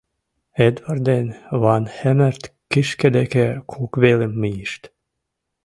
Эдвард 0.67 1.01
ден 1.09 1.25
Ван-Хемерт 1.61 2.43
кишке 2.71 3.07
деке 3.17 3.45
кок 3.71 3.91
велым 4.01 4.33
мийышт. 4.41 4.83